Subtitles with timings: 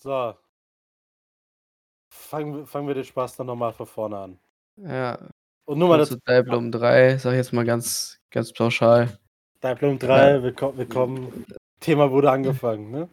[0.00, 0.34] So.
[2.12, 4.38] Fangen, fangen wir den Spaß dann nochmal von vorne an.
[4.76, 5.18] Ja.
[5.66, 6.10] Und nur mal das.
[6.10, 9.18] Diplom 3, sag ich jetzt mal ganz, ganz pauschal.
[9.62, 10.42] Diplom 3, Ja.
[10.42, 11.46] willkommen, willkommen.
[11.80, 13.08] Thema wurde angefangen, ne?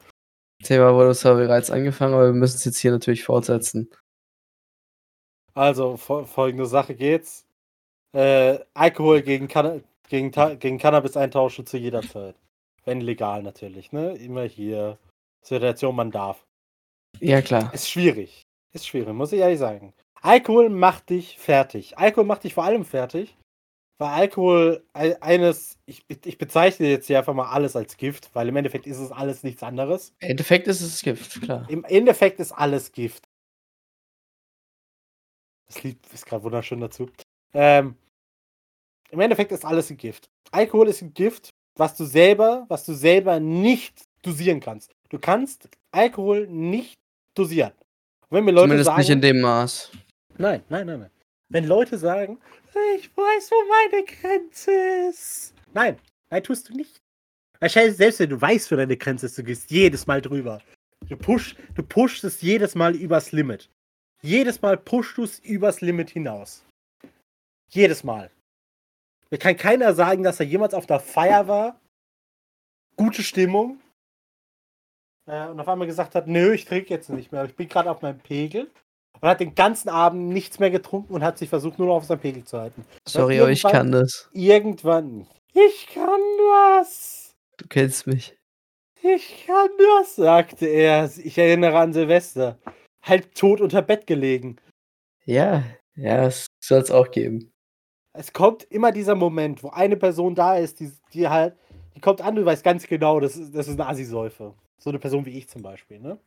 [0.64, 3.90] Thema wurde zwar bereits angefangen, aber wir müssen es jetzt hier natürlich fortsetzen.
[5.54, 7.46] Also, fol- folgende Sache geht's.
[8.14, 12.36] Äh, Alkohol gegen, Canna gegen, gegen Cannabis eintauschen zu jeder Zeit.
[12.86, 14.16] Wenn legal natürlich, ne?
[14.18, 14.98] Immer hier.
[15.42, 16.46] Situation, man darf.
[17.20, 17.74] Ja, klar.
[17.74, 18.42] Ist schwierig.
[18.74, 19.94] Ist schwierig, muss ich ehrlich sagen.
[20.22, 21.98] Alkohol macht dich fertig.
[21.98, 23.38] Alkohol macht dich vor allem fertig,
[24.00, 28.48] weil Alkohol ei- eines, ich, ich bezeichne jetzt hier einfach mal alles als Gift, weil
[28.50, 30.14] im Endeffekt ist es alles nichts anderes.
[30.20, 31.70] Im Endeffekt ist es Gift, klar.
[31.70, 33.24] Im Endeffekt ist alles Gift.
[35.68, 37.10] Das Lied ist gerade wunderschön dazu.
[37.54, 37.96] Ähm,
[39.10, 40.26] Im Endeffekt ist alles ein Gift.
[40.52, 44.92] Alkohol ist ein Gift, was du selber, was du selber nicht dosieren kannst.
[45.10, 46.96] Du kannst Alkohol nicht
[47.36, 47.72] dosieren.
[48.30, 49.92] Und wenn mir Leute Zumindest sagen, nicht in dem Maß.
[50.38, 51.12] Nein, nein, nein, nein.
[51.50, 52.40] Wenn Leute sagen,
[52.98, 54.72] ich weiß, wo meine Grenze
[55.10, 55.54] ist.
[55.74, 55.98] Nein,
[56.30, 56.98] nein, tust du nicht.
[57.60, 60.62] Wahrscheinlich, selbst wenn du weißt, wo deine Grenze ist, du gehst jedes Mal drüber.
[61.08, 63.70] Du, push, du pushst es jedes Mal übers Limit.
[64.22, 66.66] Jedes Mal pushst du es übers Limit hinaus.
[67.70, 68.32] Jedes Mal.
[69.30, 71.80] Mir kann keiner sagen, dass er jemals auf der Feier war.
[72.96, 73.80] Gute Stimmung.
[75.28, 77.46] Äh, und auf einmal gesagt hat, nö, ich trinke jetzt nicht mehr.
[77.46, 78.70] Ich bin gerade auf meinem Pegel.
[79.22, 82.06] Und hat den ganzen Abend nichts mehr getrunken und hat sich versucht, nur noch auf
[82.06, 82.86] seinem Pegel zu halten.
[83.08, 84.30] Sorry, aber ich kann das.
[84.34, 85.26] Irgendwann.
[85.54, 86.20] Ich kann
[86.78, 87.34] das.
[87.58, 88.38] Du kennst mich.
[89.02, 91.10] Ich kann das, sagte er.
[91.24, 92.60] Ich erinnere an Silvester.
[93.02, 94.58] Halb tot unter Bett gelegen.
[95.24, 95.64] Ja,
[95.96, 97.54] ja, es soll es auch geben.
[98.14, 101.56] Es kommt immer dieser Moment, wo eine Person da ist, die, die halt,
[101.96, 104.54] die kommt an, du weißt ganz genau, das ist, das ist eine Assi-Säufe.
[104.78, 106.20] So eine Person wie ich zum Beispiel, ne?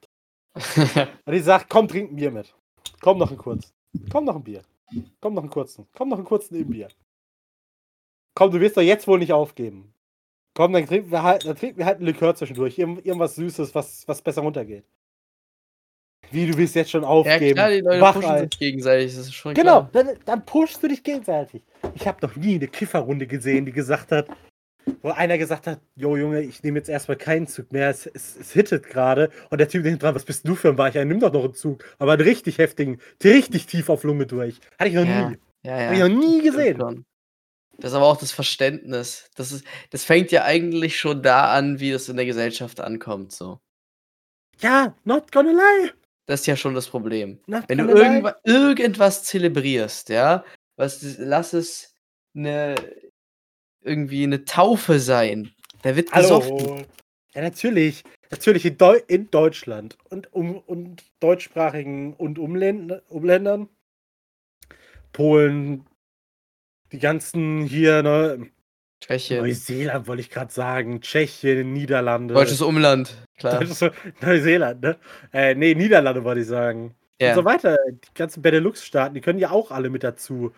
[1.24, 2.55] Und die sagt, komm, trink ein Bier mit.
[3.00, 3.70] Komm noch ein kurzen.
[4.10, 4.62] Komm noch ein Bier.
[5.20, 5.86] Komm noch einen kurzen.
[5.95, 6.89] Komm noch einen kurzen im Bier.
[8.34, 9.92] Komm, du wirst doch jetzt wohl nicht aufgeben.
[10.55, 12.78] Komm, dann trinken wir halt, dann trinken wir halt ein Likör zwischendurch.
[12.78, 14.84] Irgend, irgendwas Süßes, was, was besser runtergeht.
[16.30, 17.55] Wie, du willst jetzt schon ja, aufgeben.
[17.55, 18.40] klar, die Leute pushen Wachei.
[18.40, 19.90] sich gegenseitig, das ist schon Genau, klar.
[19.92, 21.62] dann, dann pushst du dich gegenseitig.
[21.94, 24.28] Ich habe noch nie eine Kifferrunde gesehen, die gesagt hat,
[25.03, 28.36] wo einer gesagt hat, jo Junge, ich nehme jetzt erstmal keinen Zug mehr, es, es,
[28.36, 29.31] es hittet gerade.
[29.51, 31.05] Und der Typ hinten dran, was bist du für ein Weicher?
[31.05, 31.85] Nimm doch noch einen Zug.
[31.98, 34.61] Aber einen richtig heftigen, richtig tief auf Lunge durch.
[34.79, 35.36] Hatte ich noch Ja, nie.
[35.63, 35.85] Ja, ja.
[35.86, 37.05] Habe ich noch nie gesehen.
[37.81, 39.31] Das ist aber auch das Verständnis.
[39.36, 43.33] Das, ist, das fängt ja eigentlich schon da an, wie das in der Gesellschaft ankommt.
[43.33, 43.61] So.
[44.61, 45.92] Ja, not gonna lie.
[46.27, 47.39] Das ist ja schon das Problem.
[47.47, 48.07] Not Wenn du gonna lie.
[48.07, 50.45] irgendwa irgendwas zelebrierst, ja,
[50.77, 51.95] was, lass es
[52.35, 52.75] eine,
[53.83, 55.52] irgendwie eine Taufe sein.
[55.83, 56.58] Da wird gesoffen.
[56.58, 56.83] Hallo.
[57.34, 58.02] Ja, natürlich.
[58.30, 63.68] Natürlich in, Deu in Deutschland und, um, und deutschsprachigen und Umländ Umländern.
[65.12, 65.86] Polen,
[66.92, 68.50] die ganzen hier, ne,
[69.00, 69.40] Tschechien.
[69.40, 72.34] Neuseeland wollte ich gerade sagen, Tschechien, Niederlande.
[72.34, 73.61] Deutsches Umland, klar.
[73.61, 73.90] Deutsches-
[74.20, 74.98] Neuseeland, ne?
[75.33, 76.94] Äh, nee, Niederlande wollte ich sagen.
[77.20, 77.77] Ja, Und so weiter.
[77.90, 80.52] Die ganzen Benelux-Staaten, die können ja auch alle mit dazu.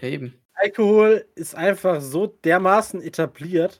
[0.00, 0.34] eben.
[0.66, 3.78] Alkohol ist einfach so dermaßen etabliert,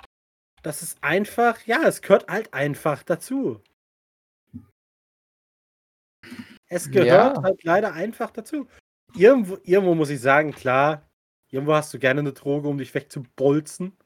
[0.62, 3.60] dass es einfach, ja, es gehört halt einfach dazu.
[6.69, 7.42] Es gehört Ja.
[7.42, 8.69] halt leider einfach dazu.
[9.14, 11.08] Irgendwo, irgendwo muss ich sagen, klar,
[11.50, 13.97] irgendwo hast du gerne eine Droge, um dich wegzubolzen.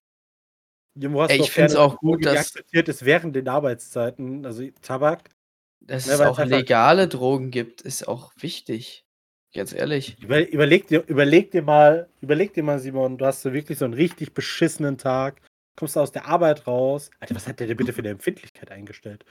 [0.95, 3.05] Irgendwo hast Ey, du ich find's gerne auch eine gut, Droge, die dass- akzeptiert ist
[3.05, 5.31] während den Arbeitszeiten, also Tabak.
[5.83, 9.05] Dass Ja, es auch es legale Drogen gibt, ist auch wichtig.
[9.55, 10.17] Ganz ehrlich.
[10.23, 13.85] Über, überleg, dir, überleg dir mal, überleg dir mal, Simon, du hast so wirklich so
[13.85, 15.41] einen richtig beschissenen Tag,
[15.77, 17.11] kommst du aus der Arbeit raus.
[17.19, 19.25] Alter, was hat der denn bitte für eine Empfindlichkeit eingestellt?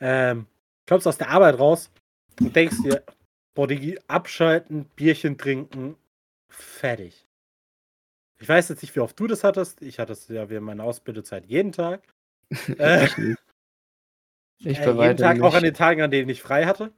[0.00, 0.46] Ähm,
[0.88, 1.90] kommst aus der Arbeit raus
[2.40, 3.04] und denkst dir,
[3.54, 5.96] boah, Digi, abschalten, Bierchen trinken,
[6.48, 7.24] fertig.
[8.40, 9.80] Ich weiß jetzt nicht, wie oft du das hattest.
[9.80, 12.02] Ich hatte es ja während meiner Ausbildungszeit jeden Tag.
[12.78, 13.40] Äh, Ich nicht.
[14.80, 15.72] Äh, jeden Tag auch an nicht.
[15.72, 16.92] den Tagen, an denen ich frei hatte.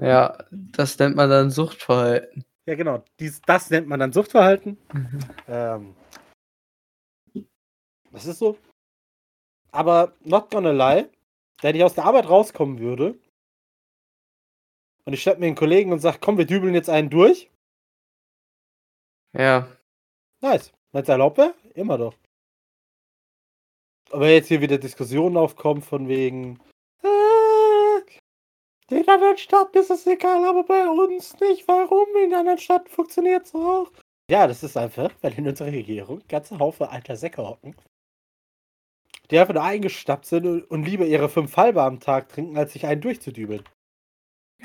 [0.00, 2.44] Ja, das nennt man dann Suchtverhalten.
[2.66, 3.04] Ja, genau.
[3.20, 4.76] Dies, das nennt man dann Suchtverhalten.
[5.48, 5.94] Ähm,
[8.10, 8.58] das ist so.
[9.70, 11.08] Aber not gonna lie,
[11.62, 13.18] wenn ich aus der Arbeit rauskommen würde
[15.04, 17.50] und ich schnapp mir einen Kollegen und sag, komm, wir dübeln jetzt einen durch.
[19.32, 19.68] Ja,
[20.40, 20.72] Nice.
[20.92, 22.14] Wenn es erlaubt wäre, immer doch.
[24.10, 26.60] Aber jetzt hier wieder Diskussionen aufkommen von wegen,
[28.90, 31.66] in anderen Staaten ist es egal, aber bei uns nicht.
[31.66, 32.06] Warum?
[32.24, 33.90] In anderen Staaten funktioniert es auch.
[34.30, 37.76] Ja, das ist einfach, weil in unserer Regierung ganze Haufen alter Säcke hocken,
[39.30, 42.72] die einfach nur eingestappt sind und, und lieber ihre fünf halbe am Tag trinken, als
[42.72, 43.64] sich einen durchzudübeln.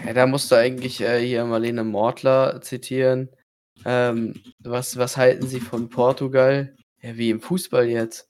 [0.04, 3.30] Ja, da musst du eigentlich äh, hier Marlene Mortler zitieren.
[3.86, 6.76] Ähm, was, was halten Sie von Portugal?
[7.02, 8.30] Ja, wie im Fußball jetzt.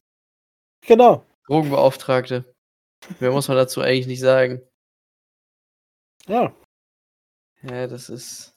[0.85, 1.25] Genau.
[1.47, 2.45] Drogenbeauftragte.
[3.19, 4.61] Mehr muss man dazu eigentlich nicht sagen.
[6.31, 6.55] Ja.
[7.63, 8.53] Ja, das ist.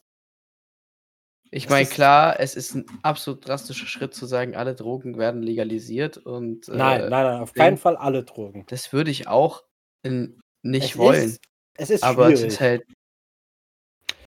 [1.50, 6.16] Ich meine, klar, es ist ein absolut drastischer Schritt zu sagen, alle Drogen werden legalisiert
[6.16, 7.76] und Nein, äh, nein, nein, auf keinen.
[7.76, 8.64] Fall alle Drogen.
[8.68, 9.62] das würde ich auch
[10.02, 11.22] in, nicht Es wollen.
[11.22, 11.42] Ist,
[11.76, 12.46] es ist aber schwierig.
[12.46, 12.84] es ist halt,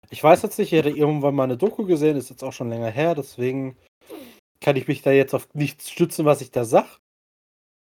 [0.09, 2.71] Ich weiß jetzt nicht, ich hätte irgendwann mal eine Doku gesehen, ist jetzt auch schon
[2.71, 3.77] länger her, deswegen
[4.61, 7.01] kann ich mich da jetzt auf nichts stützen, was ich da sag.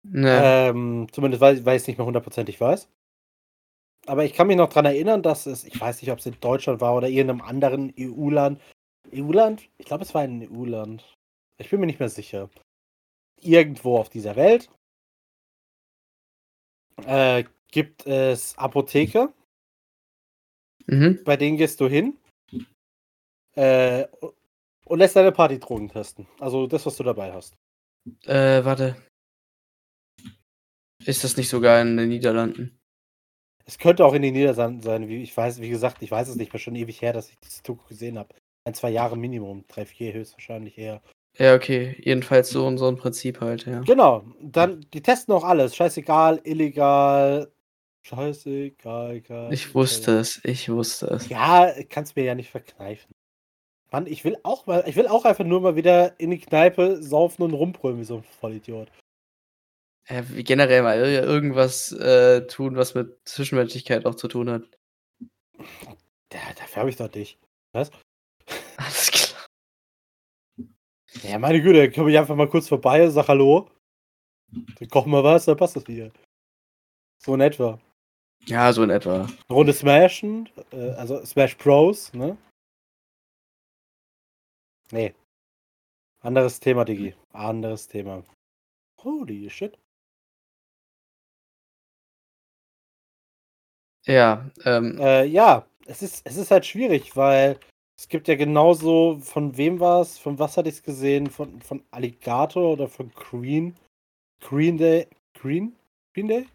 [0.04, 2.90] ne, Ähm, zumindest weil, weil ich es nicht mehr hundertprozentig weiß.
[4.08, 6.40] Aber ich kann mich noch dran erinnern, dass es, ich weiß nicht, ob es in
[6.40, 8.62] Deutschland war oder irgendeinem anderen EU-Land.
[9.14, 9.70] EU-Land?
[9.78, 11.04] Ich glaube, es war ein EU-Land.
[11.58, 12.50] Ich bin mir nicht mehr sicher.
[13.42, 14.70] Irgendwo auf dieser Welt
[17.06, 19.34] äh, gibt es Apotheke,
[20.86, 21.22] mhm.
[21.24, 22.18] bei denen gehst du hin
[23.56, 24.08] äh,
[24.86, 26.28] und lässt deine Partydrogen testen.
[26.40, 27.56] Also das, was du dabei hast.
[28.24, 28.96] äh, warte.
[31.06, 32.77] Ist das nicht sogar in den Niederlanden?
[33.68, 35.10] Es könnte auch in den Niederlanden sein.
[35.10, 37.38] Wie, ich weiß, wie gesagt, ich weiß es nicht mehr schon ewig her, dass ich
[37.44, 38.34] diese Doku gesehen habe.
[38.64, 41.02] Ein, zwei Jahre Minimum, drei, vier höchstwahrscheinlich eher.
[41.38, 41.96] Ja, okay.
[42.00, 43.82] Jedenfalls so und so ein Prinzip halt, ja.
[43.82, 45.76] Genau, dann, die testen auch alles.
[45.76, 47.52] Scheißegal, illegal.
[48.04, 49.54] Scheißegal, egal.
[49.54, 51.28] Ich wusste es, ich wusste es.
[51.28, 53.14] Ja, kannst mir ja nicht verkneifen.
[53.92, 57.02] Mann, ich will auch mal, ich will auch einfach nur mal wieder in die Kneipe
[57.04, 58.90] saufen und rumbrüllen wie so ein Vollidiot.
[60.08, 64.64] Generell mal ir- irgendwas äh, tun, was mit Zwischenmenschlichkeit auch zu tun hat.
[66.32, 67.38] Ja, dafür habe ich doch dich.
[67.74, 67.92] Was?
[68.78, 69.46] Alles klar.
[71.24, 73.70] Ja, meine Güte, dann komme ich einfach mal kurz vorbei, sag Hallo.
[74.52, 76.12] Dann kochen wir was, dann passt das wieder.
[77.22, 77.80] So in etwa.
[78.46, 79.28] Ja, so in etwa.
[79.50, 82.38] Runde Smashen, äh, also Smash Bros, ne?
[84.92, 85.14] Nee.
[86.22, 87.14] Anderes Thema, Digi.
[87.34, 88.24] Anderes Thema.
[89.02, 89.78] Holy shit.
[94.08, 97.60] Ja, ähm, Äh, ja, es ist, es ist halt schwierig, weil
[97.98, 101.62] es gibt ja genauso, von wem war es, von was hatte ich es gesehen, von,
[101.62, 103.76] von Alligator oder von Green,
[104.40, 105.76] Green Day, Green?
[106.14, 106.48] Green Day?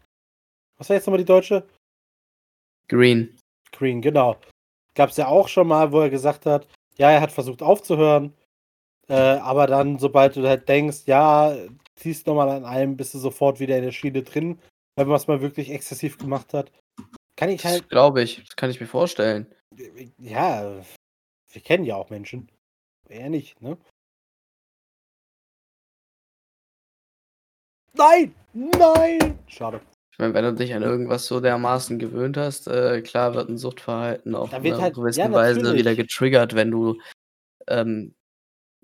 [0.77, 1.67] Was war jetzt nochmal die deutsche?
[2.87, 3.37] Green.
[3.71, 4.37] Green, genau.
[4.95, 6.67] Gab es ja auch schon mal, wo er gesagt hat,
[6.97, 8.33] ja, er hat versucht aufzuhören,
[9.07, 11.55] äh, aber dann, sobald du halt denkst, ja,
[11.95, 14.59] ziehst nochmal an einem, bist du sofort wieder in der Schiene drin,
[14.95, 16.71] wenn man es mal wirklich exzessiv gemacht hat.
[17.35, 18.43] Kann ich Das halt, glaube ich.
[18.45, 19.53] Das kann ich mir vorstellen.
[20.17, 20.81] ja,
[21.51, 22.49] wir kennen ja auch Menschen.
[23.09, 23.77] Er nicht, ne?
[27.93, 28.33] Nein!
[28.53, 29.39] Nein!
[29.47, 29.81] Schade.
[30.11, 33.57] Ich meine, wenn du dich an irgendwas so dermaßen gewöhnt hast, äh, klar wird ein
[33.57, 36.99] Suchtverhalten auf eine halt- gewisse ja, Weise wieder getriggert, wenn du,
[37.67, 38.13] ähm,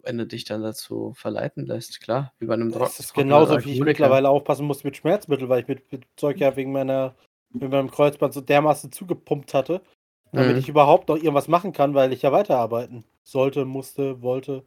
[0.01, 2.33] wenn du dich dann dazu verleiten lässt, klar.
[2.39, 5.61] Wie bei einem Dro Das ist genauso, wie ich mittlerweile aufpassen muss mit Schmerzmitteln, weil
[5.61, 7.15] ich mit, mit Zeug ja wegen meiner,
[7.51, 9.81] mit meinem Kreuzband so dermaßen zugepumpt hatte,
[10.31, 10.59] damit Mhm.
[10.59, 14.65] ich überhaupt noch irgendwas machen kann, weil ich ja weiterarbeiten sollte, musste, wollte.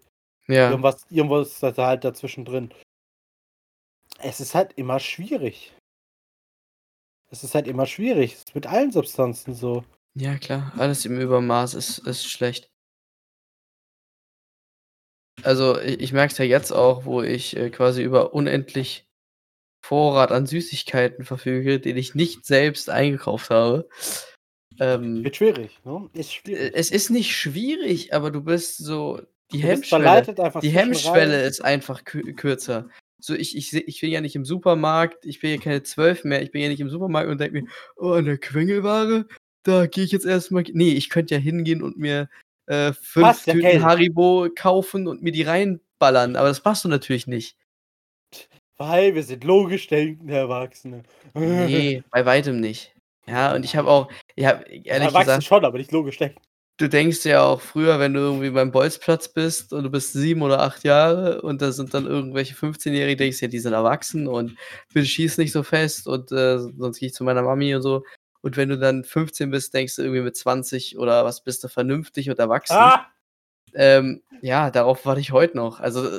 [0.48, 2.72] Ja, Irgendwas, irgendwas ist da halt dazwischen drin.
[4.18, 5.72] Es ist halt immer schwierig.
[7.30, 8.34] Es ist halt immer schwierig.
[8.34, 9.84] Es ist mit allen Substanzen so.
[10.14, 10.72] ja, klar.
[10.76, 12.68] Alles im Übermaß ist, ist schlecht.
[15.42, 19.06] Also, ich, ich merke es ja jetzt auch, wo ich äh, quasi über unendlich
[19.82, 23.88] Vorrat an Süßigkeiten verfüge, den ich nicht selbst eingekauft habe.
[24.80, 26.08] Ähm, Wird schwierig, ne?
[26.14, 26.72] Ist schwierig.
[26.74, 29.20] es ist nicht schwierig, aber du bist so.
[29.52, 31.44] Die Du Hemmschwelle, die Hemmschwelle rein.
[31.44, 32.88] ist einfach kü kürzer.
[33.18, 36.42] So, ich, ich, ich bin ja nicht im Supermarkt, ich bin ja keine zwölf mehr,
[36.42, 39.26] ich bin ja nicht im Supermarkt und denke mir, oh, eine Quengelware,
[39.62, 40.64] da gehe ich jetzt erstmal.
[40.72, 42.30] Nee, ich könnte ja hingehen und mir
[42.66, 43.82] äh, fünf Passt Tüten.
[43.82, 47.56] Haribo kaufen und mir die reinballern, aber das machst du natürlich nicht.
[48.82, 51.04] Weil wir sind logisch denkende Erwachsene.
[51.34, 52.92] Nee, bei weitem nicht.
[53.28, 56.40] Ja, und ich habe auch, ich habe ehrlich Erwachsene gesagt, schon, aber nicht logisch denken.
[56.78, 60.42] du denkst ja auch früher, wenn du irgendwie beim Bolzplatz bist und du bist sieben
[60.42, 64.56] oder acht Jahre und da sind dann irgendwelche 15-Jährige, denkst ja, die sind erwachsen und
[64.92, 68.02] bitte schieß nicht so fest und äh, sonst gehe ich zu meiner Mami und so.
[68.40, 71.68] Und wenn du dann 15 bist, denkst du irgendwie mit 20 oder was bist du
[71.68, 72.74] vernünftig und erwachsen.
[72.76, 73.06] Ah!
[73.74, 75.78] Ähm, ja, darauf warte ich heute noch.
[75.78, 76.18] Also,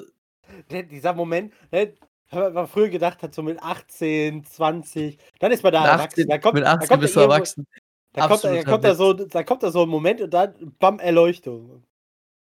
[0.72, 1.93] Der, dieser Moment, ne,
[2.36, 6.08] wenn man früher gedacht hat, so mit 18, 20, dann ist man da mit erwachsen.
[6.10, 7.68] 18, Da kommt, mit da 18 kommt bist du irgendwo- erwachsen.
[8.13, 11.00] Da kommt, da, kommt da, so, da kommt da so ein Moment und dann bam,
[11.00, 11.84] Erleuchtung.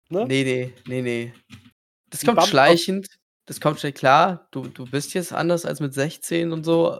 [0.09, 0.25] Ne?
[0.27, 1.33] Nee, nee, nee, nee.
[2.11, 3.07] Das Die kommt Bump- schleichend.
[3.47, 6.99] das kommt schnell klar, du du bist jetzt anders als mit 16 und so,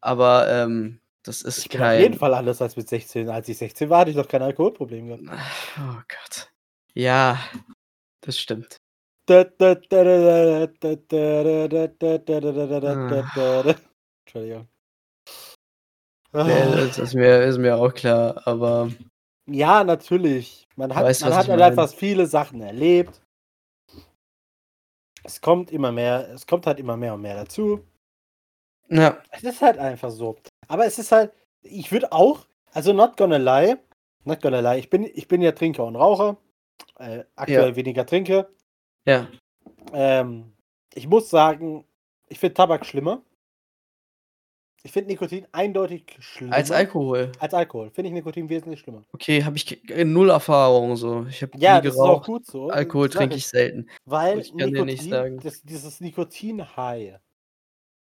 [0.00, 3.28] aber, ähm, das ist Ich bin auf jeden kein Fall anders als mit 16.
[3.28, 5.22] Als ich 16 war, hatte ich noch kein Alkoholproblem gehabt.
[5.78, 6.50] Oh Gott.
[6.94, 7.38] Ja,
[8.22, 8.78] das stimmt.
[14.26, 14.68] Entschuldigung.
[16.32, 16.76] Ja, Ah.
[16.76, 18.90] das ist mir ist mir auch klar, aber
[19.46, 20.68] Ja, natürlich.
[20.76, 23.20] Man hat Weißt du, man hat halt einfach viele Sachen erlebt.
[25.24, 27.84] Es kommt immer mehr es kommt halt immer mehr und mehr dazu.
[28.88, 30.36] ja, Es ist halt einfach so.
[30.68, 31.32] Aber es ist halt
[31.62, 33.76] ich würde auch also not gonna lie
[34.24, 36.36] not gonna lie, ich bin ich bin ja Trinker und Raucher,
[36.98, 38.48] äh, aktuell weniger trinke.
[39.06, 39.28] Ja.
[39.92, 40.52] Ähm,
[40.94, 41.84] ich muss sagen,
[42.28, 43.22] ich finde Tabak schlimmer.
[44.82, 46.54] Ich finde Nikotin eindeutig schlimmer.
[46.56, 47.32] Als Alkohol.
[47.38, 47.90] Als Alkohol.
[47.90, 49.02] Finde ich Nikotin wesentlich schlimmer.
[49.12, 51.26] Okay, habe ich k null Erfahrung so.
[51.28, 52.26] Ich habe Ja, nie das ist auch geraucht.
[52.26, 52.70] gut so.
[52.70, 53.88] Alkohol trinke ich selten.
[54.06, 55.40] Weil Ich kann dir nicht Nikotin, sagen.
[55.42, 57.18] Das, dieses Nikotin-High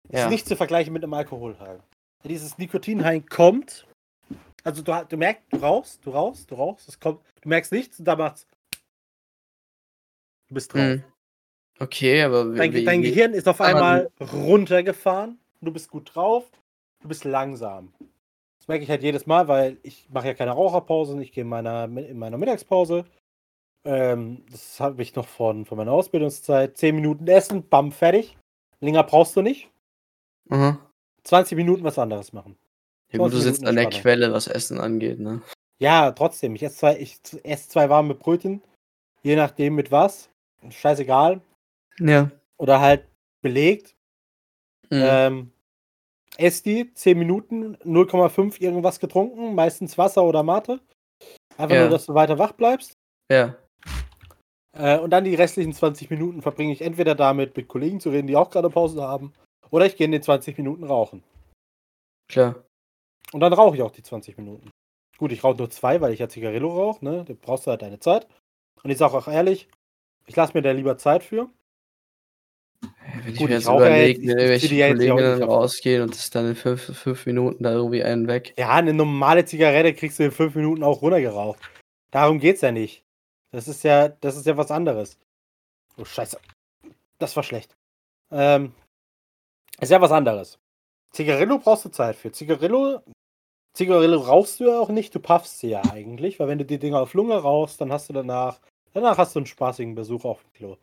[0.08, 0.28] ist Ja.
[0.30, 1.80] nicht zu vergleichen mit einem Alkohol-High.
[2.24, 3.86] Dieses Nikotin-High kommt,
[4.62, 7.98] also du, du merkst, du rauchst, du rauchst, du rauchst, es kommt, du merkst nichts
[7.98, 8.46] und da macht's.
[10.54, 10.82] Du bist drauf.
[10.82, 11.02] Mhm.
[11.80, 16.48] Okay, aber Dein, wie dein wie Gehirn ist auf einmal runtergefahren, du bist gut drauf,
[17.02, 17.92] du bist langsam.
[18.60, 21.48] Das merke ich halt jedes Mal, weil ich mache ja keine Raucherpausen, ich gehe in
[21.48, 23.04] meiner, in meiner Mittagspause.
[23.84, 26.78] Ähm, das habe ich noch von, von meiner Ausbildungszeit.
[26.78, 28.38] 10 Minuten essen, bam, fertig.
[28.78, 29.72] Länger brauchst du nicht.
[30.50, 30.78] Aha.
[31.24, 32.56] 20 Minuten was anderes machen.
[33.10, 34.02] Ja gut, du 20 sitzt Minuten an der Entspannung.
[34.02, 35.42] Quelle, was Essen angeht, ne?
[35.80, 36.54] Ja, trotzdem.
[36.54, 38.62] Ich esse zwei, ich esse zwei warme Brötchen,
[39.24, 40.30] je nachdem mit was.
[40.70, 41.40] Scheißegal.
[41.98, 42.30] Ja.
[42.56, 43.06] Oder halt
[43.42, 43.94] belegt.
[44.90, 45.02] Mhm.
[45.02, 45.52] Ähm,
[46.36, 50.80] ess die, 10 Minuten, 0,5 irgendwas getrunken, meistens Wasser oder Mate.
[51.56, 51.82] Einfach Ja.
[51.82, 52.96] nur, dass du weiter wach bleibst.
[53.30, 53.56] Ja.
[54.76, 58.26] Äh, und dann die restlichen 20 Minuten verbringe ich entweder damit, mit Kollegen zu reden,
[58.26, 59.32] die auch gerade Pause haben,
[59.70, 61.22] oder ich gehe in den 20 Minuten rauchen.
[62.28, 62.64] Klar.
[63.32, 64.70] Und dann rauche ich auch die 20 Minuten.
[65.16, 67.24] Gut, ich rauche nur zwei, weil ich ja Zigarillo rauche, ne?
[67.24, 68.26] Da brauchst du halt deine Zeit.
[68.82, 69.68] Und ich sage auch ehrlich,
[70.26, 71.48] ich lasse mir da lieber Zeit für.
[72.80, 75.50] Wenn ich Gut, mir ich jetzt überlege, jetzt- ja auch Kolleginnen nicht auf.
[75.62, 78.54] rausgehen und das dann in fünf, fünf Minuten da irgendwie einen weg.
[78.58, 81.60] Ja, eine normale Zigarette kriegst du in 5 Minuten auch runtergeraucht.
[82.10, 83.04] Darum geht's ja nicht.
[83.52, 85.18] Das ist ja, das ist ja was anderes.
[85.96, 86.38] Oh, scheiße.
[87.18, 87.74] Das war schlecht.
[88.30, 88.72] Ähm,
[89.80, 90.58] ist ja was anderes.
[91.12, 92.32] Zigarillo brauchst du Zeit für.
[92.32, 93.00] Zigarillo,
[93.74, 96.78] Zigarillo rauchst du ja auch nicht, du puffst sie ja eigentlich, weil wenn du die
[96.78, 98.60] Dinger auf Lunge rauchst, dann hast du danach,
[98.94, 100.76] danach hast du einen spaßigen Besuch auf dem Klo.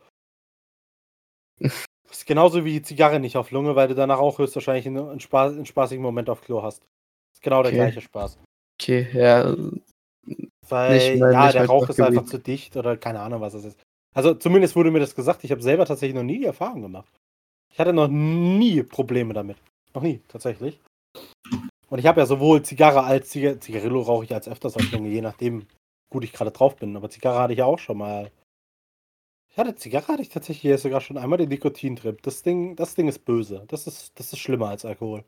[1.58, 5.08] Das ist genauso wie die Zigarre nicht auf Lunge, weil du danach auch höchstwahrscheinlich einen,
[5.08, 6.82] einen, Spaß, einen spaßigen Moment auf Klo hast.
[6.82, 7.80] Das ist genau der Okay.
[7.80, 8.38] gleiche Spaß.
[8.80, 9.54] Okay, ja.
[10.68, 12.18] Weil, Nicht ja, der mein Rauch ist Fachgebiet.
[12.18, 13.78] einfach zu dicht oder keine Ahnung, was es ist.
[14.14, 15.42] Also zumindest wurde mir das gesagt.
[15.44, 17.12] Ich habe selber tatsächlich noch nie die Erfahrung gemacht.
[17.72, 19.56] Ich hatte noch nie Probleme damit.
[19.94, 20.80] Noch nie, tatsächlich.
[21.88, 25.08] Und ich habe ja sowohl Zigarre als Ziga Zigarillo rauche ich als öfters als Lunge,
[25.08, 25.66] je nachdem,
[26.12, 26.96] gut ich gerade drauf bin.
[26.96, 28.30] Aber Zigarre hatte ich ja auch schon mal.
[29.50, 32.22] Ich hatte Zigarre hatte ich tatsächlich hier sogar schon einmal den Nikotintrip.
[32.22, 33.64] Das Ding, das Ding ist böse.
[33.68, 35.24] Das ist, das ist schlimmer als Alkohol.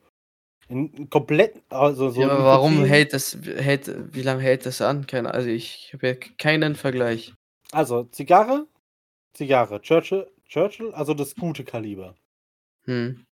[0.69, 4.81] In, komplett, also so ja aber warum Nikotin- hält das, hält, wie lange hält das
[4.81, 5.07] an?
[5.07, 7.35] Keine, also ich habe ja keinen Vergleich.
[7.71, 8.67] Also, Zigarre,
[9.35, 12.15] Zigarre, Churchill, Churchill, also das gute Kaliber.
[12.85, 13.27] Hm.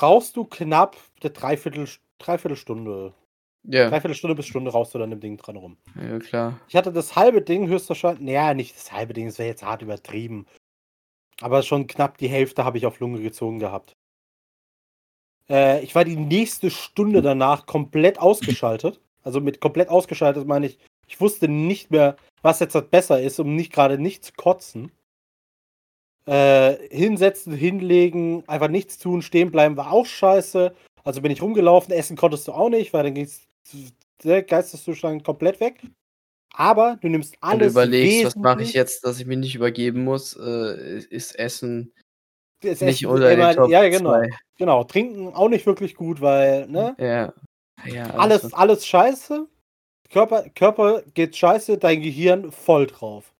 [0.00, 3.14] Rauchst du knapp eine Dreiviertel, Dreiviertelstunde.
[3.64, 5.76] Ja, Dreiviertelstunde bis Stunde rauchst du dann im Ding dran rum.
[5.94, 6.60] ja, klar.
[6.68, 9.82] Ich hatte das halbe Ding höchstwahrscheinlich, naja, nicht das halbe Ding, das wäre jetzt hart
[9.82, 10.46] übertrieben.
[11.40, 13.96] Aber schon knapp die Hälfte habe ich auf Lunge gezogen gehabt.
[15.48, 19.00] Äh, ich war die nächste Stunde danach komplett ausgeschaltet.
[19.22, 23.38] Also mit komplett ausgeschaltet meine ich, ich wusste nicht mehr, was jetzt das besser ist,
[23.38, 24.92] um nicht gerade nicht zu kotzen.
[26.26, 30.74] Äh, hinsetzen, hinlegen, einfach nichts tun, stehen bleiben war auch scheiße.
[31.02, 33.48] Also bin ich rumgelaufen, essen konntest du auch nicht, weil dann ging's
[34.24, 35.80] der Geisteszustand komplett weg.
[36.52, 37.72] Aber du nimmst Wenn du alles.
[37.72, 41.92] überlegst, was mache ich jetzt, dass ich mich nicht übergeben muss, äh, ist Essen
[42.60, 44.10] Das nicht Essen unter immer- Ja, genau.
[44.10, 44.30] zwei.
[44.58, 44.84] Genau.
[44.84, 46.96] Trinken auch nicht wirklich gut, weil, ne?
[46.98, 47.32] Ja.
[47.86, 49.46] ja Alles, was- alles scheiße.
[50.10, 53.32] Körper, Körper geht scheiße, dein Gehirn voll drauf.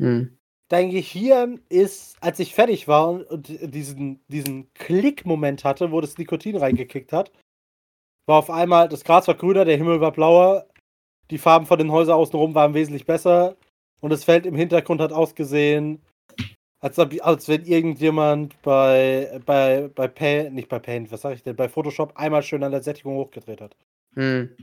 [0.00, 0.36] Hm.
[0.70, 6.16] Dein Gehirn ist, als ich fertig war und- und diesen, diesen Klick-Moment hatte, wo das
[6.16, 7.30] Nikotin reingekickt hat,
[8.30, 10.66] war auf einmal, das Gras war grüner, der Himmel war blauer,
[11.30, 13.56] die Farben von den Häusern außenrum waren wesentlich besser
[14.00, 16.00] und das Feld im Hintergrund hat ausgesehen,
[16.80, 21.56] als, als wenn irgendjemand bei, bei, bei Paint, nicht bei Paint, was sag ich denn,
[21.56, 23.76] bei Photoshop einmal schön an der Sättigung hochgedreht hat.
[24.14, 24.56] Hm.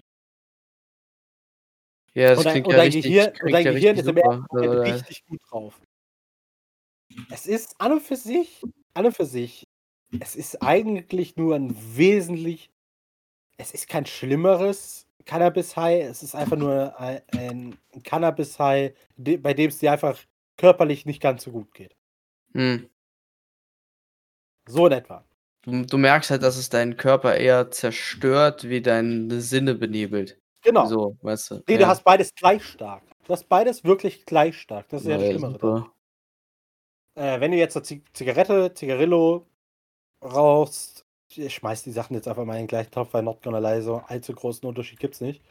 [2.13, 4.17] Ja, das Und klingt und ja richtig, Gehirn, und klingt dein ja Gehirn ist im
[4.17, 5.79] Also, richtig gut drauf.
[7.29, 9.67] Es ist an und für sich, an und für sich,
[10.19, 12.69] es ist eigentlich nur ein wesentlich,
[13.57, 19.79] es ist kein schlimmeres Cannabis-High, es ist einfach nur ein, ein Cannabis-High, bei dem es
[19.79, 20.17] dir einfach
[20.57, 21.95] körperlich nicht ganz so gut geht.
[22.53, 22.89] Hm.
[24.67, 25.23] So in etwa.
[25.63, 30.39] Du, du merkst halt, dass es deinen Körper eher zerstört, wie deine Sinne benebelt.
[30.61, 30.85] Genau.
[30.85, 31.55] So, weißt du.
[31.67, 31.79] Nee, ja.
[31.79, 33.03] du hast beides gleich stark.
[33.25, 34.87] Du hast beides wirklich gleich stark.
[34.89, 35.91] Das ist ja, Ja, das Schlimmere.
[37.15, 39.45] Äh, wenn du jetzt eine Zig- Zigarette, Zigarillo
[40.23, 43.59] rauchst, ich schmeiß die Sachen jetzt einfach mal in den gleichen Topf, weil not gonna
[43.59, 45.41] lie, so allzu großen Unterschied gibt's nicht.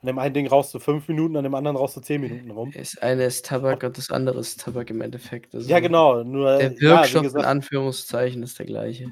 [0.00, 2.50] An dem einen Ding rauchst du fünf Minuten, an dem anderen rauchst du zehn Minuten
[2.50, 2.70] rum.
[2.72, 5.54] Das eine ist Tabak und das andere ist Tabak im Endeffekt.
[5.54, 6.22] Also Ja, genau.
[6.22, 9.10] Nur, Der ja, Wirkstoff in gesagt, Anführungszeichen ist der gleiche.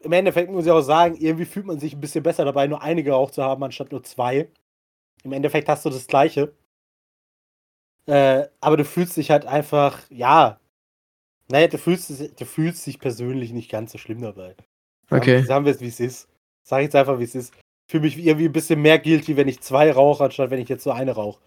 [0.00, 2.82] im Endeffekt muss ich auch sagen, irgendwie fühlt man sich ein bisschen besser dabei, nur
[2.82, 4.50] eine geraucht zu haben, anstatt nur zwei.
[5.24, 6.54] Im Endeffekt hast du das Gleiche.
[8.06, 10.60] Äh, aber du fühlst dich halt einfach, ja.
[11.50, 12.10] Naja, du fühlst,
[12.40, 14.56] du fühlst dich persönlich nicht ganz so schlimm dabei.
[15.10, 15.38] Okay.
[15.38, 16.28] Sagen, sagen wir es, wie es ist.
[16.66, 17.54] Sag ich jetzt einfach, wie es ist.
[17.90, 20.86] Fühle mich irgendwie ein bisschen mehr guilty, wenn ich zwei rauche, anstatt wenn ich jetzt
[20.86, 21.42] nur eine rauche.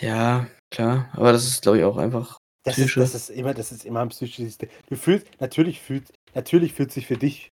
[0.00, 1.08] Ja, klar.
[1.12, 2.38] Aber das ist, glaube ich, auch einfach.
[2.64, 4.70] Das ist, das ist immer, das ist immer ein psychisches Ding.
[4.88, 7.50] Du fühlst, natürlich fühlt, natürlich fühlt sich für dich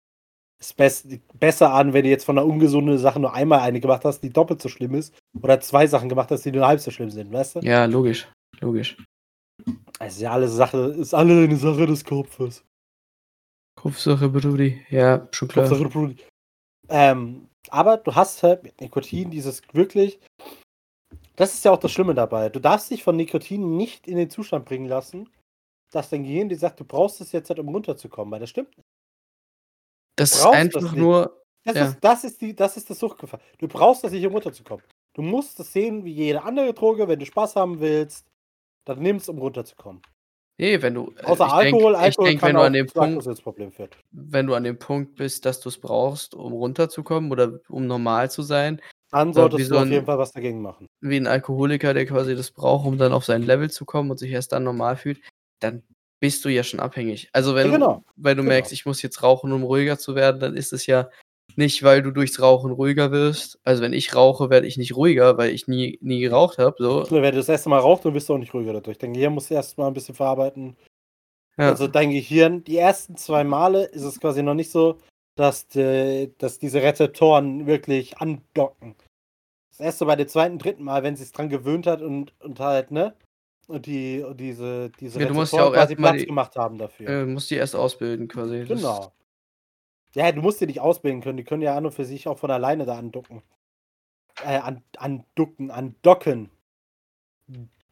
[0.61, 4.05] es bess, besser an, wenn du jetzt von einer ungesunden Sache nur einmal eine gemacht
[4.05, 6.90] hast, die doppelt so schlimm ist, oder zwei Sachen gemacht hast, die nur halb so
[6.90, 7.61] schlimm sind, weißt du?
[7.61, 8.29] Ja, logisch.
[8.61, 8.97] Logisch.
[9.99, 12.62] Es ist ja alles Sache, ist alle eine Sache des Kopfes.
[13.81, 14.85] Kopfsache, Brudi.
[14.91, 15.67] Ja, schon klar.
[15.67, 16.17] Kopfsache Brudi.
[16.91, 20.19] Ähm, aber du hast halt mit Nikotin dieses wirklich.
[21.37, 22.51] Das ist ja auch das Schlimme dabei.
[22.51, 25.31] Du darfst dich von Nikotin nicht in den Zustand bringen lassen,
[25.91, 28.75] dass dein Gehirn dir sagt, du brauchst es jetzt halt, um runterzukommen, weil das stimmt.
[30.17, 30.97] Das ist das einfach nicht.
[30.97, 31.43] nur.
[31.65, 31.87] Das, Ja.
[31.87, 33.41] ist, das, ist die, das ist das Suchtgefahr.
[33.59, 34.85] Du brauchst das nicht, um runterzukommen.
[35.15, 37.09] Du musst das sehen wie jede andere Droge.
[37.09, 38.27] Wenn du Spaß haben willst,
[38.87, 40.03] dann nimm es, um runterzukommen.
[40.61, 41.11] Nee, wenn du.
[41.17, 43.26] äh, Außer ich Alkohol, denk, ich Alkohol denk, kann wenn du an dem Punkt,
[44.12, 48.31] wenn du an dem Punkt bist, dass du es brauchst, um runterzukommen oder um normal
[48.31, 50.87] zu sein, Dann wie solltest so du auf ein- jeden Fall was dagegen machen.
[51.01, 54.18] wie ein Alkoholiker, der quasi das braucht, um dann auf sein Level zu kommen und
[54.18, 55.23] sich erst dann normal fühlt,
[55.61, 55.83] dann
[56.20, 57.31] bist du ja schon abhängig.
[57.33, 57.94] Also wenn Ja, genau.
[57.96, 58.53] du, wenn du Genau.
[58.53, 61.09] merkst, ich muss jetzt rauchen, um ruhiger zu werden, dann ist es ja
[61.61, 63.61] nicht, weil du durchs Rauchen ruhiger wirst.
[63.62, 66.75] Also wenn ich rauche, werde ich nicht ruhiger, weil ich nie, nie geraucht habe.
[66.79, 67.07] So.
[67.11, 68.99] Wenn du das erste Mal rauchst, dann bist du auch nicht ruhiger dadurch.
[68.99, 70.77] Dein Gehirn muss erst mal ein bisschen verarbeiten.
[71.57, 71.68] Ja.
[71.68, 74.99] Also dein Gehirn, die ersten zwei Male ist es quasi noch nicht so,
[75.37, 78.96] dass, die, dass diese Rezeptoren wirklich andocken.
[79.70, 82.59] Das erste bei dem zweiten, dritten Mal, wenn sie es dran gewöhnt hat und, und
[82.59, 83.14] halt, ne?
[83.68, 86.57] Und die und diese, diese Ja, du musst ja Rezeptoren auch quasi Platz die- gemacht
[86.57, 87.09] haben dafür.
[87.09, 88.64] äh, musst die erst ausbilden quasi.
[88.66, 89.12] Genau.
[90.14, 91.37] Ja, du musst die nicht ausbilden können.
[91.37, 93.42] Die können ja an und für sich auch von alleine da andocken.
[94.44, 96.51] Äh, an, anducken, andocken.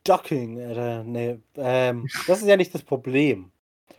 [0.05, 3.53] Docking, äh, nee, ähm, das ist ja nicht das Problem.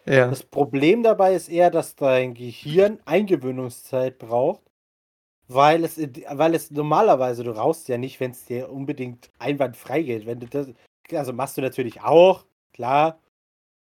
[0.05, 0.27] Ja.
[0.27, 4.61] Das Problem dabei ist eher, dass dein Gehirn Eingewöhnungszeit braucht,
[5.47, 10.25] weil es, weil es normalerweise, du rauchst ja nicht, wenn es dir unbedingt einwandfrei geht.
[10.25, 10.67] Wenn du das,
[11.11, 13.19] also machst du natürlich auch, klar,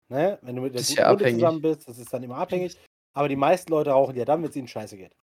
[0.10, 0.38] ne?
[0.42, 2.78] wenn du mit der guten ja Runde zusammen bist, das ist dann immer abhängig.
[3.14, 5.16] Aber die meisten Leute rauchen ja dann, wenn es ihnen scheiße geht.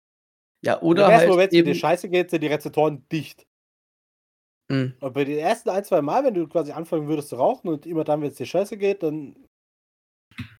[0.62, 3.46] ja, oder halt Moment, wenn es dir eben, scheiße geht, sind die Rezeptoren dicht.
[4.70, 7.68] Hm, Und bei den ersten ein, zwei Mal, wenn du quasi anfangen würdest zu rauchen
[7.68, 9.37] und immer dann, wenn es dir scheiße geht, dann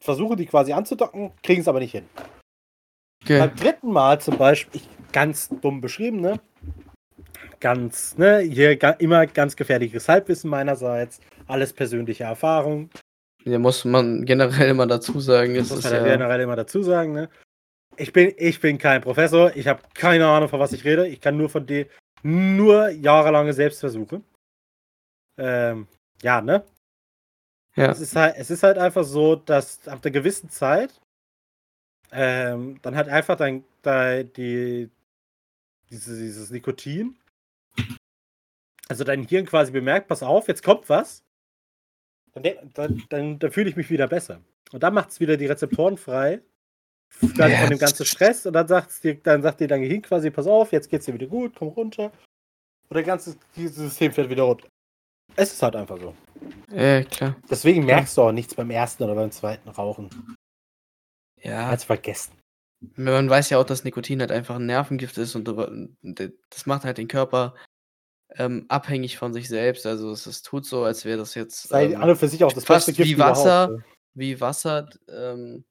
[0.01, 2.09] versuchen die quasi anzudocken, kriegen es aber nicht hin.
[3.25, 3.41] okay.
[3.41, 6.41] Beim dritten Mal zum Beispiel, ich, ganz dumm beschrieben, ne?
[7.59, 8.39] Ganz, ne?
[8.41, 12.91] Hier ga, immer ganz gefährliches Halbwissen meinerseits, alles persönliche Erfahrung.
[13.47, 15.55] Ja, muss man generell immer dazu sagen.
[15.55, 17.31] Das muss man ja, generell immer dazu sagen, ne?
[17.97, 21.07] Ich bin, ich bin kein Professor, ich habe keine Ahnung, von was ich rede.
[21.07, 21.87] Ich kann nur von dir
[22.25, 24.21] nur jahrelange Selbstversuche.
[25.39, 25.87] Ähm,
[26.23, 26.65] ja, ne?
[27.77, 31.01] ja, Es ist halt, es ist halt einfach so, dass ab einer gewissen Zeit
[32.11, 34.91] ähm, dann halt einfach dein, dein die,
[35.91, 37.17] diese, dieses Nikotin,
[38.89, 41.23] also dein Hirn quasi bemerkt, pass auf, jetzt kommt was,
[42.37, 44.41] dann, dann, dann, dann fühle ich mich wieder besser.
[44.73, 46.41] Und dann macht es wieder die Rezeptoren frei,
[47.21, 50.03] quasi Ja, von dem ganzen Stress und dann, sagt's dir, dann sagt dir dein Gehirn
[50.03, 52.13] quasi, pass auf, jetzt geht's dir wieder gut, komm runter.
[52.89, 54.69] Und dein ganzes System fährt wieder runter.
[55.35, 56.15] Es ist halt einfach so.
[56.71, 57.37] ja, klar.
[57.51, 60.37] Deswegen merkst du auch nichts beim ersten oder beim zweiten Rauchen.
[61.43, 62.33] Ja, Als vergessen.
[62.97, 66.99] man weiß ja auch, dass Nikotin halt einfach ein Nervengift ist und das macht halt
[66.99, 67.55] den Körper
[68.35, 69.87] ähm, abhängig von sich selbst.
[69.87, 72.53] Also es, es tut so, als wäre das jetzt Sei ähm, und für sich auch
[72.53, 73.69] das fast beste Gift wie überhaupt, Wasser.
[73.69, 73.85] ne?
[74.15, 75.65] wie Wasser, ähm,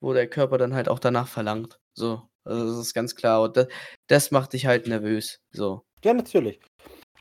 [0.00, 1.78] wo der Körper dann halt auch danach verlangt.
[1.94, 3.42] So, also das ist ganz klar.
[3.42, 3.68] Und das,
[4.08, 5.40] das macht dich halt nervös.
[5.52, 5.82] So.
[6.04, 6.60] Ja, natürlich.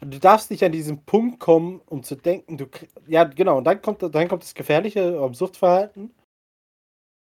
[0.02, 2.66] Du darfst nicht an diesen Punkt kommen, um zu denken, du.
[3.08, 3.60] Ja, genau.
[3.60, 6.12] Und dann kommt, dann kommt das Gefährliche am Suchtverhalten,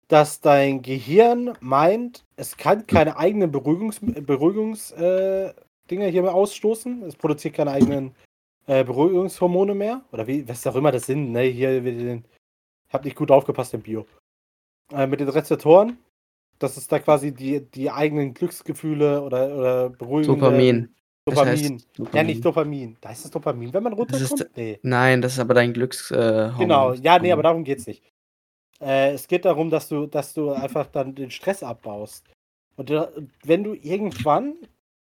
[0.07, 5.53] dass dein Gehirn meint, es kann keine eigenen Beruhigungs, Beruhigungs äh,
[5.91, 7.03] Dinge hier mehr ausstoßen.
[7.03, 8.15] Es produziert keine eigenen
[8.67, 10.03] äh, Beruhigungshormone mehr.
[10.13, 11.33] Oder wie, was auch immer das sind.
[11.33, 11.43] Ne?
[11.43, 12.25] Hier, den,
[12.87, 14.07] ich habe nicht gut aufgepasst im Bio.
[14.93, 15.99] Äh, mit den Rezeptoren,
[16.59, 20.39] dass es da quasi die, die eigenen Glücksgefühle oder, oder Beruhigung.
[20.39, 20.95] Dopamin.
[21.25, 21.75] Das Dopamin.
[21.75, 22.97] heißt Ja, nicht Dopamin.
[23.01, 24.57] Da ist das Dopamin, wenn man Das ist runterkommt?
[24.57, 24.79] Nee.
[24.83, 26.11] Nein, das ist aber dein Glücks.
[26.11, 28.03] Äh, Genau, ja, nee, aber darum geht's nicht.
[28.81, 32.27] Äh, es geht darum, dass du, dass du einfach dann den Stress abbaust.
[32.77, 32.93] Und
[33.45, 34.55] wenn du irgendwann,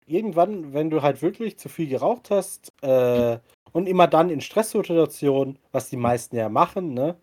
[0.10, 3.40] irgendwann, wenn du halt wirklich zu viel geraucht hast, äh,
[3.72, 7.16] und immer dann in Stresssituationen, was die meisten ja machen, ne?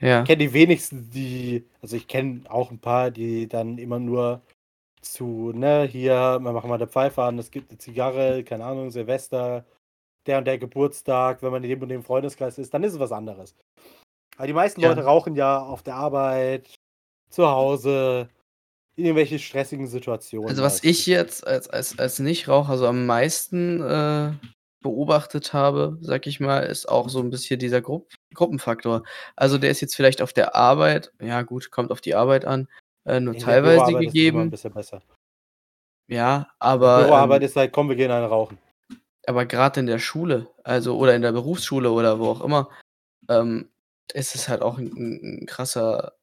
[0.00, 0.20] Ja.
[0.22, 4.42] Ich kenne die wenigsten, die, also ich kenne auch ein paar, die dann immer nur
[5.00, 8.90] zu, ne, hier, wir machen mal der Pfeife an, es gibt eine Zigarre, keine Ahnung,
[8.90, 9.64] Silvester,
[10.26, 12.98] der und der Geburtstag, wenn man in dem und dem Freundeskreis ist, dann ist es
[12.98, 13.54] was anderes.
[14.36, 14.88] Aber die meisten Ja.
[14.88, 16.74] Leute rauchen ja auf der Arbeit,
[17.30, 18.28] zu Hause,
[18.96, 20.48] irgendwelche stressigen Situationen.
[20.48, 24.32] Also was ich jetzt als, als, als Nichtraucher so am meisten äh,
[24.82, 29.04] beobachtet habe, sag ich mal, ist auch so ein bisschen dieser Gru Gruppenfaktor.
[29.36, 32.68] Also der ist jetzt vielleicht auf der Arbeit, ja gut, kommt auf die Arbeit an,
[33.04, 34.50] äh, nur In teilweise gegeben.
[34.50, 35.02] bisschen besser.
[36.08, 38.58] Ja, aber, Büroarbeit ähm, ist halt, komm, wir gehen einen rauchen.
[39.26, 42.68] aber gerade in der Schule, also oder in der Berufsschule oder wo auch immer,
[43.28, 43.70] ähm,
[44.12, 46.14] ist es halt auch ein, ein krasser,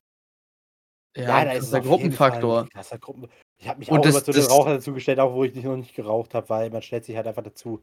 [1.23, 2.67] ja, ein da ist auf jeden Fall Gruppenfaktor.
[2.99, 3.27] Gruppen.
[3.57, 5.53] Ich habe mich Und auch das- immer zu den das- Rauchern dazugestellt, auch wo ich
[5.53, 7.81] nicht, noch nicht geraucht habe, weil man stellt sich halt einfach dazu.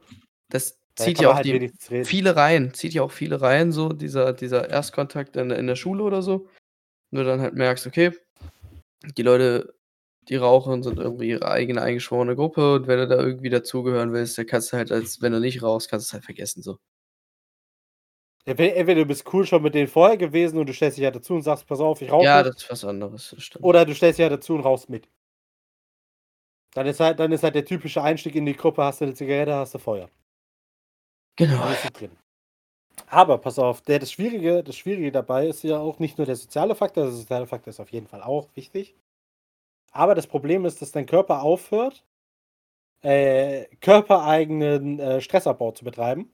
[0.49, 1.71] Das Da zieht ja auch halt die,
[2.05, 5.75] viele rein, zieht ja auch viele rein, so dieser, dieser Erstkontakt in, der- in der
[5.75, 6.47] Schule oder so.
[7.11, 8.11] Nur dann halt merkst, okay,
[9.15, 9.75] die Leute,
[10.27, 14.37] die rauchen, sind irgendwie ihre eigene eingeschworene Gruppe und wenn du da irgendwie dazugehören willst,
[14.37, 16.61] dann kannst du halt, als wenn du nicht rauchst, kannst du es halt vergessen.
[16.63, 16.77] So.
[18.47, 21.33] Entweder du bist cool schon mit denen vorher gewesen und du stellst dich ja dazu
[21.33, 22.23] und sagst, pass auf, ich rauche.
[22.23, 25.09] Ja, das ist was anderes, oder du stellst dich ja dazu und rauchst mit.
[26.73, 29.15] Dann ist halt, dann ist halt der typische Einstieg in die Gruppe, hast du eine
[29.15, 30.09] Zigarette, hast du Feuer.
[31.35, 31.61] Genau.
[33.07, 36.37] Aber pass auf, der, das, Schwierige, das Schwierige dabei ist ja auch nicht nur der
[36.37, 38.95] soziale Faktor, der soziale Faktor ist auf jeden Fall auch wichtig.
[39.91, 42.05] Aber das Problem ist, dass dein Körper aufhört,
[43.01, 46.31] äh, körpereigenen äh, Stressabbau zu betreiben,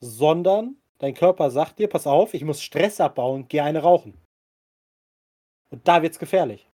[0.00, 4.16] sondern dein Körper sagt dir, pass auf, ich muss Stress abbauen, geh eine rauchen.
[5.70, 6.68] Und da wird's gefährlich.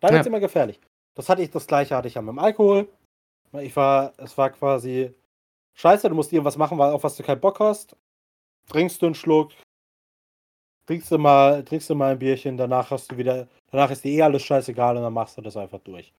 [0.00, 0.30] Da wird's Ja.
[0.30, 0.80] immer gefährlich.
[1.14, 2.88] Das hatte ich, das gleiche hatte ich ja mit dem Alkohol.
[3.60, 5.14] Ich war, es war quasi
[5.74, 7.96] scheiße, du musst irgendwas machen, auf was du keinen Bock hast.
[8.68, 9.52] Trinkst du einen Schluck,
[10.86, 14.10] trinkst du mal, trinkst du mal ein Bierchen, danach hast du wieder, danach ist dir
[14.12, 16.12] eh alles scheißegal und dann machst du das einfach durch.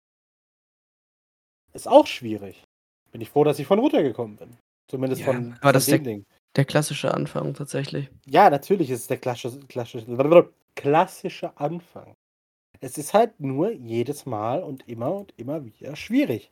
[1.74, 2.64] Ist auch schwierig.
[3.12, 4.58] Bin ich froh, dass ich von runtergekommen bin.
[4.90, 6.26] Zumindest Ja, von, aber von das dem Ding.
[6.58, 8.10] Der klassische Anfang tatsächlich.
[8.26, 9.60] Ja, natürlich ist es der klassische,
[10.76, 12.14] klassische, Anfang.
[12.80, 16.52] Es ist halt nur jedes Mal und immer und immer wieder schwierig.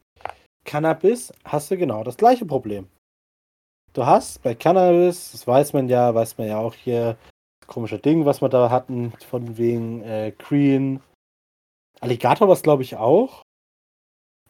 [0.63, 2.87] Cannabis hast du genau das gleiche Problem.
[3.93, 7.17] Du hast bei Cannabis, das weiß man ja, weiß man ja auch hier,
[7.65, 11.01] komische Ding, was wir da hatten, von wegen äh, Green.
[11.99, 13.41] Alligator war es, glaube ich, auch.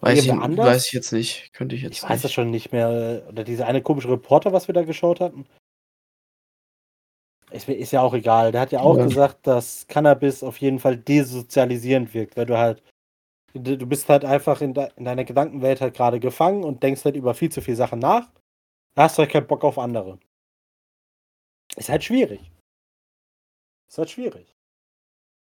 [0.02, 1.54] Weiß ich, weiß ich jetzt nicht.
[1.54, 2.34] Könnte ich jetzt Ich weiß nicht.
[2.34, 3.24] schon nicht mehr.
[3.30, 5.46] Oder dieser eine komische Reporter, was wir da geschaut hatten.
[7.52, 8.52] Ist, ist ja auch egal.
[8.52, 9.06] Der hat ja auch Ja.
[9.06, 12.84] gesagt, dass Cannabis auf jeden Fall desozialisierend wirkt, weil du halt,
[13.54, 17.16] du bist halt einfach in, de, in deiner Gedankenwelt halt gerade gefangen und denkst halt
[17.16, 18.32] über viel zu viele Sachen nach.
[18.96, 20.20] Da hast du halt keinen Bock auf andere.
[21.78, 22.52] Ist halt schwierig.
[23.88, 24.56] Ist halt schwierig.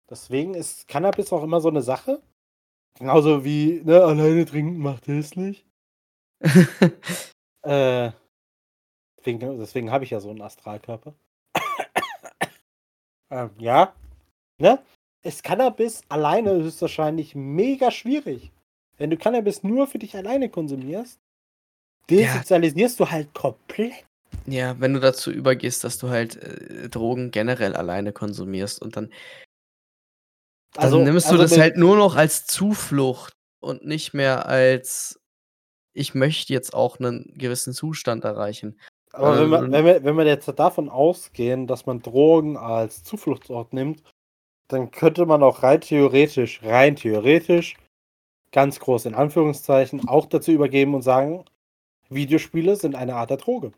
[0.09, 2.21] Deswegen ist Cannabis auch immer so eine Sache.
[2.99, 5.65] Genauso wie, ne, alleine trinken macht hässlich.
[7.65, 8.11] Äh,
[9.17, 11.13] deswegen deswegen habe ich ja so einen Astralkörper.
[13.31, 13.95] ähm, ja.
[14.59, 14.83] Ne?
[15.23, 18.51] Ist Cannabis alleine höchstwahrscheinlich mega schwierig.
[18.97, 21.21] Wenn du Cannabis nur für dich alleine konsumierst,
[22.09, 24.05] desozialisierst du halt komplett.
[24.45, 29.09] ja, wenn du dazu übergehst, dass du halt äh, Drogen generell alleine konsumierst und dann,
[30.73, 35.19] dann nimmst du das mit- halt nur noch als Zuflucht und nicht mehr als
[35.93, 38.79] ich möchte jetzt auch einen gewissen Zustand erreichen.
[39.11, 43.71] Aber wenn, man, wenn, wir, wenn wir jetzt davon ausgehen, dass man Drogen als Zufluchtsort
[43.73, 44.01] nimmt,
[44.67, 47.77] dann könnte man auch rein theoretisch, rein theoretisch,
[48.51, 51.45] ganz groß in Anführungszeichen, auch dazu übergeben und sagen,
[52.09, 53.71] Videospiele sind eine Art der Droge.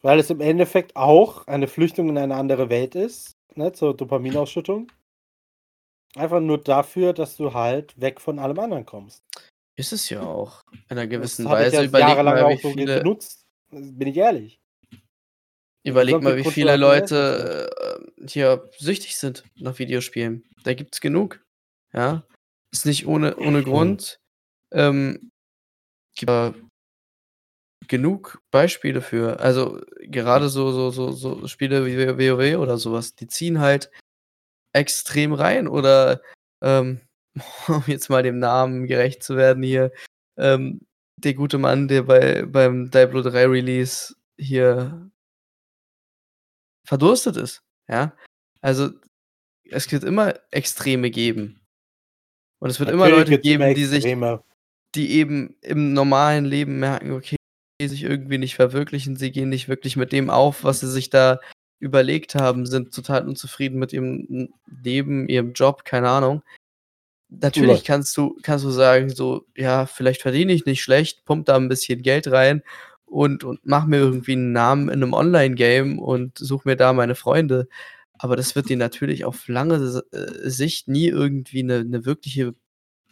[0.00, 4.90] Weil es im Endeffekt auch eine Flüchtung in eine andere Welt ist, ne, zur Dopaminausschüttung.
[6.16, 9.22] Einfach nur dafür, dass du halt weg von allem anderen kommst.
[9.76, 10.64] Ist es ja auch.
[10.72, 11.76] In einer gewissen das habe ich Weise.
[11.76, 13.46] ja Überleg jahrelang mal, auch wie so viele, genutzt.
[13.70, 14.60] Bin ich ehrlich.
[15.84, 17.70] überleg mal, wie viele Leute
[18.18, 20.44] äh, hier süchtig sind nach Videospielen.
[20.64, 21.44] Da gibt's genug.
[21.92, 22.26] Ja.
[22.72, 24.18] Ist nicht ohne, ohne Grund.
[24.72, 25.30] Ähm,
[26.16, 26.54] gibt da
[27.88, 29.40] genug Beispiele für.
[29.40, 33.90] Also gerade so, so, so, so Spiele wie WoW oder sowas, die ziehen halt
[34.72, 35.68] extrem rein.
[35.68, 36.22] Oder
[36.62, 37.00] ähm,
[37.68, 39.92] um jetzt mal dem Namen gerecht zu werden hier,
[40.36, 40.80] ähm,
[41.16, 45.10] der gute Mann, der bei, beim Diablo 3 Release hier
[46.86, 47.62] verdurstet ist.
[47.88, 48.16] Ja.
[48.60, 48.90] Also
[49.70, 51.60] es wird immer Extreme geben.
[52.60, 54.04] Und es wird immer Natürlich Leute immer geben, die sich
[54.94, 57.36] die eben im normalen Leben merken, okay,
[57.86, 61.38] sich irgendwie nicht verwirklichen, sie gehen nicht wirklich mit dem auf, was sie sich da
[61.78, 66.42] überlegt haben, sind total unzufrieden mit ihrem Leben, ihrem Job, keine Ahnung.
[67.28, 71.56] Natürlich kannst du, kannst du sagen, so, ja, vielleicht verdiene ich nicht schlecht, pump da
[71.56, 72.62] ein bisschen Geld rein
[73.04, 77.14] und, und mach mir irgendwie einen Namen in einem Online-Game und such mir da meine
[77.14, 77.68] Freunde.
[78.14, 82.54] Aber das wird dir natürlich auf lange äh, Sicht nie irgendwie eine, eine wirkliche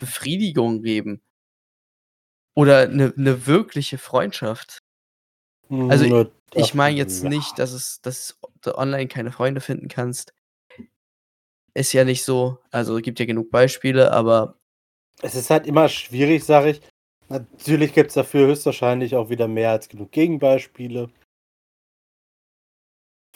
[0.01, 1.21] Befriedigung geben.
[2.57, 4.79] Oder eine, eine wirkliche Freundschaft.
[5.69, 7.29] Also, Nur Ich das- meine jetzt ja.
[7.29, 10.33] nicht, dass es, dass du online keine Freunde finden kannst.
[11.75, 12.59] Ist ja nicht so.
[12.71, 14.59] Also es gibt ja genug Beispiele, aber
[15.23, 16.81] Es ist halt immer schwierig, sage ich.
[17.29, 21.11] Natürlich gibt es dafür höchstwahrscheinlich auch wieder mehr als genug Gegenbeispiele.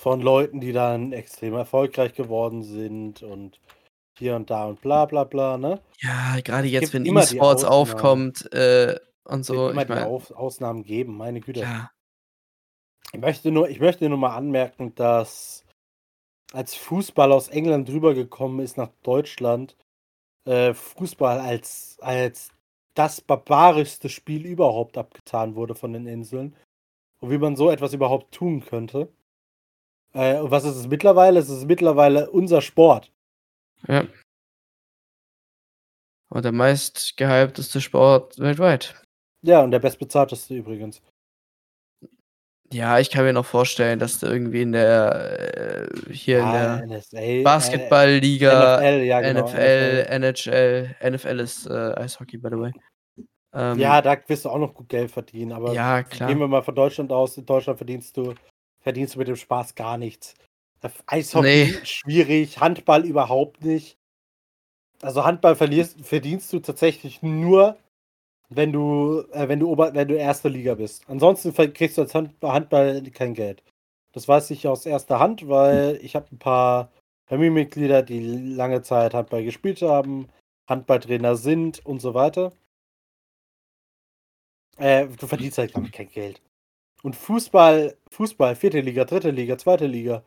[0.00, 3.61] Von Leuten, die dann extrem erfolgreich geworden sind und
[4.18, 5.80] hier und da und bla bla bla, ne?
[5.98, 10.06] ja, gerade jetzt, wenn E-Sports aufkommt äh, und Es wird so, immer ich die meine,
[10.06, 11.61] Auf Ausnahmen geben, meine Güte.
[11.61, 11.90] ja,
[13.12, 15.64] Ich möchte nur, ich möchte nur mal anmerken, dass
[16.52, 19.76] als Fußball aus England rübergekommen ist nach Deutschland,
[20.44, 22.50] äh, Fußball als, als
[22.94, 26.56] das barbarischste Spiel überhaupt abgetan wurde von den Inseln.
[27.20, 29.12] Und wie man so etwas überhaupt tun könnte.
[30.12, 31.38] Äh, und was ist es mittlerweile?
[31.38, 33.12] Es ist mittlerweile unser Sport.
[33.87, 34.06] ja.
[36.33, 39.02] Und der meist gehypteste Sport weltweit.
[39.42, 41.03] Ja, und der bestbezahlteste übrigens.
[42.72, 46.88] Ja, ich kann mir noch vorstellen, dass da irgendwie in der äh, hier Ja, in
[46.88, 52.72] der Basketballliga, NFL, ja, genau, NFL, NHL, NFL ist äh, Eishockey, by the way.
[53.53, 56.29] Ähm, Ja, da wirst du auch noch gut Geld verdienen, aber ja, klar.
[56.29, 57.37] gehen wir mal von Deutschland aus.
[57.37, 58.35] In Deutschland verdienst du,
[58.81, 60.35] verdienst du mit dem Spaß gar nichts.
[61.07, 61.79] Eishockey Nee.
[61.85, 63.98] schwierig, Handball überhaupt nicht.
[65.03, 67.76] Also Handball verlierst, verdienst du tatsächlich nur,
[68.50, 71.08] wenn du, äh, wenn du Ober, wenn du erste Liga bist.
[71.08, 73.62] Ansonsten kriegst du als Hand, Handball kein Geld.
[74.12, 76.90] Das weiß ich aus erster Hand, weil ich habe ein paar
[77.28, 80.28] Familienmitglieder, die lange Zeit Handball gespielt haben,
[80.68, 82.52] Handballtrainer sind und so weiter.
[84.78, 86.42] Äh, du verdienst halt gar kein Geld.
[87.02, 90.24] Und Fußball, Fußball, vierte Liga, dritte Liga, zweite Liga,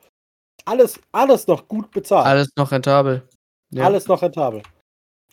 [0.65, 2.25] alles, alles noch gut bezahlt.
[2.25, 3.27] Alles noch rentabel.
[3.71, 3.85] Ja.
[3.85, 4.63] Alles noch rentabel.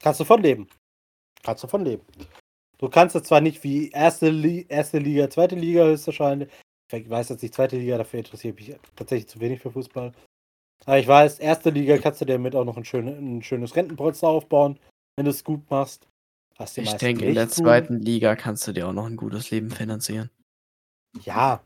[0.01, 0.69] Kannst du von leben.
[1.43, 2.05] Kannst du von leben.
[2.81, 6.49] Du kannst es zwar nicht wie erste, Li erste Liga, zweite Liga höchstwahrscheinlich.
[6.91, 10.13] Ich weiß jetzt nicht, zweite Liga, dafür interessiert mich tatsächlich zu wenig für Fußball.
[10.87, 13.77] Aber ich weiß, erste Liga kannst du dir damit auch noch ein, schön, ein schönes
[13.77, 14.81] Rentenpolster aufbauen,
[15.15, 16.09] wenn du es gut machst.
[16.57, 17.65] Was die Ich denke, in der tun.
[17.65, 20.31] zweiten Liga kannst du dir auch noch ein gutes Leben finanzieren.
[21.23, 21.63] Ja.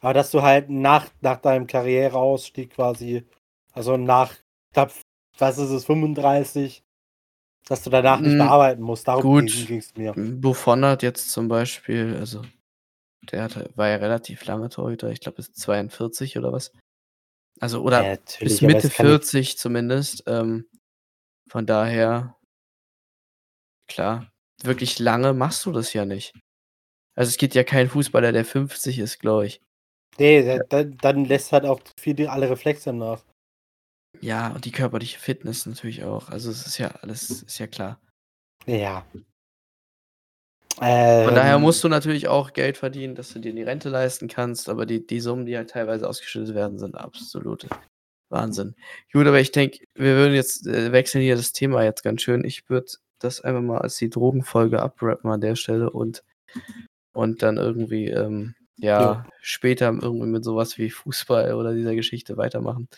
[0.00, 3.26] Aber dass du halt nach, nach deinem Karriereausstieg quasi,
[3.74, 4.90] also nach, ich glaub,
[5.36, 6.82] was ist es, 35,
[7.66, 9.06] dass du danach nicht Mm, mehr arbeiten musst.
[9.08, 9.50] Darum gut.
[9.66, 10.12] ging es mir.
[10.14, 12.42] Buffon hat jetzt zum Beispiel, also
[13.30, 16.72] der hatte, war ja relativ lange Torhüter, ich glaube bis 42 oder was.
[17.60, 20.24] Also, oder Ja, bis Mitte es kann nicht- 40 zumindest.
[20.26, 20.66] Ähm,
[21.50, 22.36] von daher,
[23.88, 24.30] klar,
[24.62, 26.32] wirklich lange machst du das ja nicht.
[27.14, 29.60] Also es gibt ja keinen Fußballer, der 50 ist, glaube ich.
[30.18, 33.22] Nee, da- dann, dann lässt halt auch viel alle Reflexe nach.
[34.20, 36.28] Ja, und die körperliche Fitness natürlich auch.
[36.28, 38.00] Also es ist ja alles, ist ja klar.
[38.66, 39.06] Ja.
[40.76, 44.28] Von daher Ähm, musst du natürlich auch Geld verdienen, dass du dir die Rente leisten
[44.28, 47.68] kannst, aber die, die Summen, die halt teilweise ausgeschüttet werden, sind absolute
[48.30, 48.74] Wahnsinn.
[49.12, 52.44] Gut, aber ich denke, wir würden jetzt äh, wechseln hier das Thema jetzt ganz schön.
[52.44, 56.22] Ich würde das einfach mal als die Drogenfolge abrappen an der Stelle und,
[57.12, 59.26] und dann irgendwie, ähm, ja, Ja.
[59.42, 62.88] später irgendwie mit sowas wie Fußball oder dieser Geschichte weitermachen.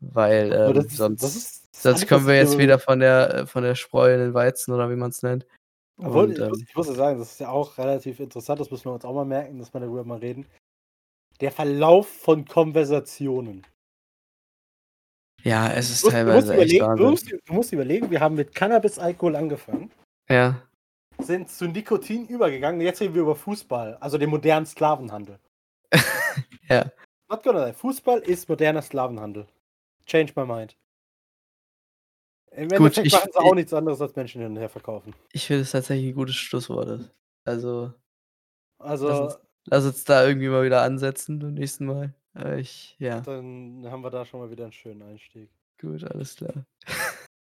[0.00, 3.34] Weil ähm, das sonst, das ist- das sonst kommen was wir jetzt wieder von der,
[3.34, 5.46] äh, von der Spreu in den Weizen oder wie man es nennt.
[5.98, 8.60] Obwohl, Und, ich, muss, ähm, ich muss ja sagen, das ist ja auch relativ interessant,
[8.60, 10.46] das müssen wir uns auch mal merken, dass wir darüber mal reden.
[11.40, 13.66] Der Verlauf von Konversationen.
[15.42, 17.10] Ja, es ist Du musst, du, teilweise echt überlegen, du, Wahnsinn.
[17.10, 19.90] musst, du musst überlegen, wir haben mit Cannabis-Alkohol angefangen.
[20.28, 20.62] Ja,
[21.22, 22.80] sind zu Nikotin übergegangen.
[22.80, 25.38] Jetzt reden wir über Fußball, also den modernen Sklavenhandel.
[26.68, 26.86] Ja.
[27.44, 27.72] Lie.
[27.74, 29.46] Fußball ist moderner Sklavenhandel.
[30.10, 30.76] Change my mind.
[32.52, 35.14] Im Gut, Endeffekt ich- machen sie auch nichts anderes als Menschen hin und her verkaufen.
[35.32, 37.12] Ich finde es tatsächlich ein gutes Schlusswort.
[37.44, 37.92] Also,
[38.78, 42.12] Also, Lass uns- lass uns da irgendwie mal wieder ansetzen beim nächsten Mal.
[42.34, 45.48] Äh, Ich, ja, dann haben wir da schon mal wieder einen schönen Einstieg.
[45.80, 46.64] gut, alles klar.